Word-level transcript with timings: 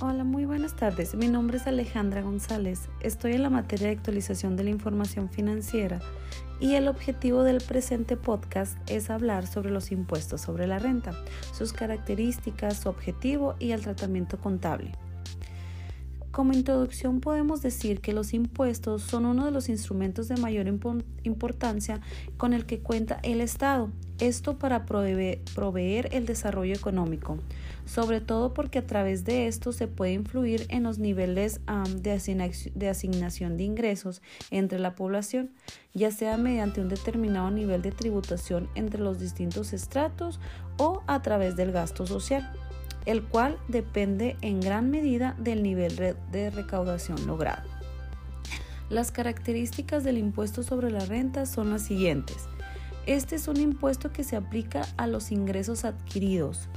Hola, 0.00 0.22
muy 0.22 0.44
buenas 0.44 0.76
tardes. 0.76 1.16
Mi 1.16 1.26
nombre 1.26 1.56
es 1.56 1.66
Alejandra 1.66 2.22
González. 2.22 2.88
Estoy 3.00 3.32
en 3.32 3.42
la 3.42 3.50
materia 3.50 3.88
de 3.88 3.94
actualización 3.94 4.54
de 4.54 4.62
la 4.62 4.70
información 4.70 5.28
financiera 5.28 5.98
y 6.60 6.74
el 6.74 6.86
objetivo 6.86 7.42
del 7.42 7.60
presente 7.60 8.16
podcast 8.16 8.78
es 8.88 9.10
hablar 9.10 9.48
sobre 9.48 9.72
los 9.72 9.90
impuestos 9.90 10.40
sobre 10.40 10.68
la 10.68 10.78
renta, 10.78 11.14
sus 11.52 11.72
características, 11.72 12.76
su 12.76 12.88
objetivo 12.88 13.56
y 13.58 13.72
el 13.72 13.80
tratamiento 13.80 14.38
contable. 14.38 14.92
Como 16.30 16.52
introducción 16.52 17.18
podemos 17.18 17.60
decir 17.60 18.00
que 18.00 18.12
los 18.12 18.34
impuestos 18.34 19.02
son 19.02 19.26
uno 19.26 19.46
de 19.46 19.50
los 19.50 19.68
instrumentos 19.68 20.28
de 20.28 20.36
mayor 20.36 20.68
importancia 21.24 22.00
con 22.36 22.52
el 22.52 22.66
que 22.66 22.78
cuenta 22.78 23.18
el 23.24 23.40
Estado, 23.40 23.90
esto 24.20 24.58
para 24.58 24.84
proveer, 24.84 26.08
el 26.12 26.26
desarrollo 26.26 26.74
económico, 26.74 27.38
sobre 27.84 28.20
todo 28.20 28.54
porque 28.54 28.80
a 28.80 28.86
través 28.86 29.24
de 29.24 29.46
esto 29.46 29.72
se 29.72 29.88
puede 29.88 30.12
influir 30.12 30.66
en 30.68 30.82
los 30.82 30.98
niveles 30.98 31.60
de, 31.96 32.88
asignación 32.88 33.56
de 33.56 33.64
ingresos 33.64 34.22
entre 34.50 34.78
la 34.78 34.94
población, 34.94 35.50
ya 35.94 36.10
sea 36.10 36.36
mediante 36.36 36.80
un 36.80 36.88
determinado 36.88 37.50
nivel 37.50 37.82
de 37.82 37.92
tributación 37.92 38.68
entre 38.74 39.00
los 39.00 39.18
distintos 39.18 39.72
estratos 39.72 40.40
o 40.76 41.02
a 41.06 41.22
través 41.22 41.56
del 41.56 41.72
gasto 41.72 42.06
social 42.06 42.52
el 43.06 43.22
cual 43.22 43.58
depende 43.68 44.36
en 44.42 44.60
gran 44.60 44.90
medida 44.90 45.34
del 45.38 45.62
nivel 45.62 45.96
de 45.96 46.50
recaudación 46.50 47.26
logrado. 47.26 47.66
Las 48.90 49.12
características 49.12 50.04
del 50.04 50.18
impuesto 50.18 50.62
sobre 50.62 50.90
la 50.90 51.04
renta 51.04 51.46
son 51.46 51.70
las 51.70 51.82
siguientes. 51.82 52.48
Este 53.08 53.36
es 53.36 53.48
un 53.48 53.56
impuesto 53.56 54.12
que 54.12 54.22
se 54.22 54.36
aplica 54.36 54.86
a 54.98 55.06
los 55.06 55.32
ingresos 55.32 55.86
adquiridos. 55.86 56.68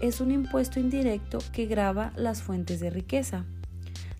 Es 0.00 0.20
un 0.20 0.30
impuesto 0.30 0.78
indirecto 0.78 1.38
que 1.52 1.66
grava 1.66 2.12
las 2.14 2.40
fuentes 2.40 2.78
de 2.78 2.88
riqueza. 2.88 3.44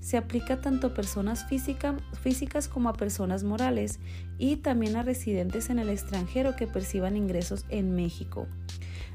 Se 0.00 0.16
aplica 0.16 0.60
tanto 0.60 0.88
a 0.88 0.94
personas 0.94 1.46
físicas 1.46 2.66
como 2.66 2.88
a 2.88 2.94
personas 2.94 3.44
morales 3.44 4.00
y 4.38 4.56
también 4.56 4.96
a 4.96 5.04
residentes 5.04 5.70
en 5.70 5.78
el 5.78 5.88
extranjero 5.88 6.56
que 6.56 6.66
perciban 6.66 7.16
ingresos 7.16 7.64
en 7.68 7.94
México. 7.94 8.48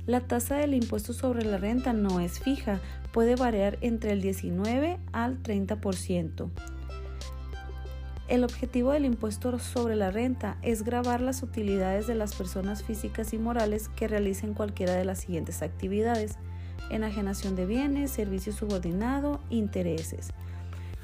La 0.05 0.21
tasa 0.21 0.55
del 0.55 0.73
impuesto 0.73 1.11
sobre 1.11 1.43
la 1.43 1.57
renta 1.57 1.91
no 1.91 2.21
es 2.21 2.39
fija, 2.39 2.79
puede 3.11 3.35
variar 3.35 3.77
entre 3.81 4.13
el 4.13 4.21
19 4.21 4.99
al 5.11 5.43
30%. 5.43 6.49
El 8.27 8.43
objetivo 8.43 8.91
del 8.91 9.05
impuesto 9.05 9.57
sobre 9.57 9.95
la 9.95 10.11
renta 10.11 10.57
es 10.61 10.83
grabar 10.83 11.21
las 11.21 11.43
utilidades 11.43 12.07
de 12.07 12.15
las 12.15 12.35
personas 12.35 12.83
físicas 12.83 13.31
y 13.31 13.37
morales 13.37 13.87
que 13.87 14.09
realicen 14.09 14.53
cualquiera 14.53 14.93
de 14.95 15.05
las 15.05 15.19
siguientes 15.19 15.61
actividades: 15.61 16.35
enajenación 16.91 17.55
de 17.55 17.65
bienes, 17.65 18.11
servicio 18.11 18.51
subordinado, 18.51 19.39
intereses. 19.49 20.31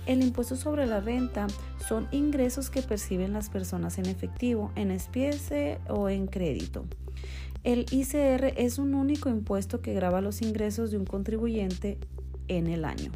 El 0.05 0.21
impuesto 0.21 0.57
sobre 0.57 0.85
la 0.85 0.99
renta 0.99 1.47
son 1.87 2.09
ingresos 2.11 2.69
que 2.69 2.81
perciben 2.81 3.31
las 3.31 3.49
personas 3.49 3.97
en 3.99 4.07
efectivo, 4.07 4.73
en 4.75 4.91
especie 4.91 5.79
o 5.87 6.09
en 6.09 6.27
crédito. 6.27 6.83
El 7.63 7.85
ICR 7.89 8.53
es 8.57 8.79
un 8.79 8.95
único 8.95 9.29
impuesto 9.29 9.79
que 9.79 9.93
grava 9.93 10.19
los 10.19 10.41
ingresos 10.41 10.91
de 10.91 10.97
un 10.97 11.05
contribuyente 11.05 11.97
en 12.49 12.67
el 12.67 12.83
año. 12.83 13.13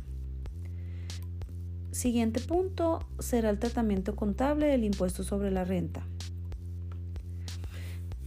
Siguiente 1.97 2.39
punto 2.41 2.99
será 3.17 3.49
el 3.49 3.57
tratamiento 3.57 4.15
contable 4.15 4.67
del 4.67 4.83
impuesto 4.83 5.23
sobre 5.23 5.49
la 5.49 5.63
renta. 5.63 6.05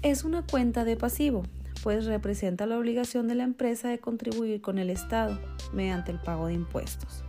Es 0.03 0.25
una 0.25 0.45
cuenta 0.45 0.85
de 0.85 0.97
pasivo, 0.97 1.45
pues 1.85 2.05
representa 2.07 2.67
la 2.67 2.77
obligación 2.77 3.29
de 3.29 3.37
la 3.37 3.45
empresa 3.45 3.89
de 3.89 4.01
contribuir 4.01 4.61
con 4.61 4.81
el 4.81 4.91
Estado 4.91 5.39
mediante 5.73 6.11
el 6.11 6.19
pago 6.19 6.49
de 6.49 6.55
impuestos. 6.55 7.23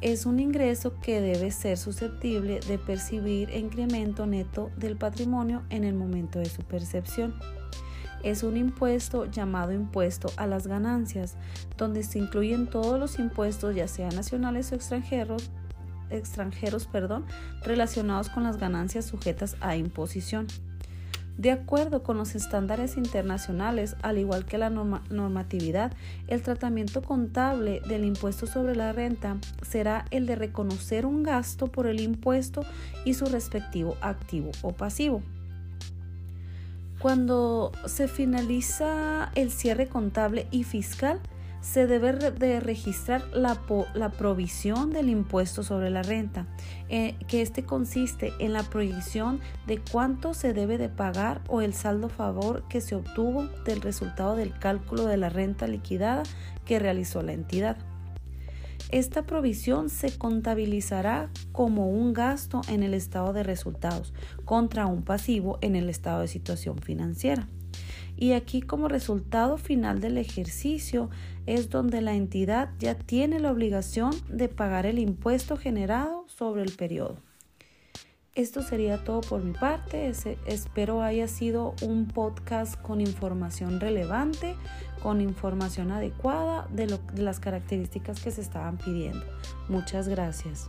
Es 0.00 0.26
un 0.26 0.40
ingreso 0.40 0.98
que 1.00 1.20
debe 1.20 1.52
ser 1.52 1.78
susceptible 1.78 2.58
de 2.66 2.78
percibir 2.78 3.48
incremento 3.50 4.26
neto 4.26 4.72
del 4.76 4.96
patrimonio 4.96 5.62
en 5.70 5.84
el 5.84 5.94
momento 5.94 6.40
de 6.40 6.46
su 6.46 6.62
percepción 6.62 7.36
es 8.22 8.42
un 8.42 8.56
impuesto 8.56 9.26
llamado 9.26 9.72
impuesto 9.72 10.30
a 10.36 10.46
las 10.46 10.66
ganancias, 10.66 11.36
donde 11.76 12.02
se 12.02 12.18
incluyen 12.18 12.68
todos 12.68 12.98
los 12.98 13.18
impuestos, 13.18 13.74
ya 13.74 13.88
sean 13.88 14.14
nacionales 14.14 14.72
o 14.72 14.74
extranjeros, 14.74 15.50
extranjeros 16.10 16.86
perdón, 16.86 17.24
relacionados 17.62 18.28
con 18.28 18.44
las 18.44 18.58
ganancias 18.58 19.06
sujetas 19.06 19.56
a 19.60 19.76
imposición. 19.76 20.46
De 21.38 21.50
acuerdo 21.50 22.02
con 22.02 22.18
los 22.18 22.34
estándares 22.34 22.98
internacionales, 22.98 23.96
al 24.02 24.18
igual 24.18 24.44
que 24.44 24.58
la 24.58 24.68
normatividad, 24.68 25.92
el 26.28 26.42
tratamiento 26.42 27.00
contable 27.02 27.80
del 27.88 28.04
impuesto 28.04 28.46
sobre 28.46 28.76
la 28.76 28.92
renta 28.92 29.38
será 29.62 30.04
el 30.10 30.26
de 30.26 30.36
reconocer 30.36 31.06
un 31.06 31.22
gasto 31.22 31.68
por 31.68 31.86
el 31.86 32.00
impuesto 32.00 32.64
y 33.06 33.14
su 33.14 33.24
respectivo 33.24 33.96
activo 34.02 34.50
o 34.60 34.72
pasivo. 34.72 35.22
Cuando 37.02 37.72
se 37.84 38.06
finaliza 38.06 39.32
el 39.34 39.50
cierre 39.50 39.88
contable 39.88 40.46
y 40.52 40.62
fiscal, 40.62 41.20
se 41.60 41.88
debe 41.88 42.12
de 42.12 42.60
registrar 42.60 43.26
la, 43.34 43.58
provisión 44.16 44.90
del 44.90 45.08
impuesto 45.08 45.64
sobre 45.64 45.90
la 45.90 46.04
renta, 46.04 46.46
eh, 46.88 47.16
que 47.26 47.42
este 47.42 47.64
consiste 47.64 48.32
en 48.38 48.52
la 48.52 48.62
proyección 48.62 49.40
de 49.66 49.80
cuánto 49.80 50.32
se 50.32 50.52
debe 50.52 50.78
de 50.78 50.88
pagar 50.88 51.40
o 51.48 51.60
el 51.60 51.74
saldo 51.74 52.08
favor 52.08 52.62
que 52.68 52.80
se 52.80 52.94
obtuvo 52.94 53.48
del 53.64 53.80
resultado 53.80 54.36
del 54.36 54.56
cálculo 54.56 55.04
de 55.04 55.16
la 55.16 55.28
renta 55.28 55.66
liquidada 55.66 56.22
que 56.64 56.78
realizó 56.78 57.20
la 57.22 57.32
entidad. 57.32 57.78
Esta 58.92 59.22
provisión 59.22 59.88
se 59.88 60.18
contabilizará 60.18 61.30
como 61.52 61.88
un 61.88 62.12
gasto 62.12 62.60
en 62.68 62.82
el 62.82 62.92
estado 62.92 63.32
de 63.32 63.42
resultados 63.42 64.12
contra 64.44 64.84
un 64.84 65.02
pasivo 65.02 65.58
en 65.62 65.76
el 65.76 65.88
estado 65.88 66.20
de 66.20 66.28
situación 66.28 66.76
financiera. 66.76 67.48
Y 68.18 68.32
aquí 68.32 68.60
como 68.60 68.88
resultado 68.88 69.56
final 69.56 70.02
del 70.02 70.18
ejercicio 70.18 71.08
es 71.46 71.70
donde 71.70 72.02
la 72.02 72.14
entidad 72.14 72.68
ya 72.78 72.94
tiene 72.94 73.40
la 73.40 73.50
obligación 73.50 74.12
de 74.28 74.50
pagar 74.50 74.84
el 74.84 74.98
impuesto 74.98 75.56
generado 75.56 76.26
sobre 76.28 76.62
el 76.62 76.72
periodo. 76.72 77.16
Esto 78.34 78.62
sería 78.62 79.04
todo 79.04 79.20
por 79.20 79.42
mi 79.42 79.52
parte. 79.52 80.10
espero 80.46 81.02
haya 81.02 81.28
sido 81.28 81.74
un 81.82 82.06
podcast 82.06 82.80
con 82.80 83.02
información 83.02 83.78
relevante, 83.78 84.56
con 85.02 85.20
información 85.20 85.92
adecuada 85.92 86.66
de 86.70 86.98
las 87.16 87.40
características 87.40 88.22
que 88.22 88.30
se 88.30 88.40
estaban 88.40 88.78
pidiendo. 88.78 89.24
Muchas 89.68 90.08
gracias. 90.08 90.66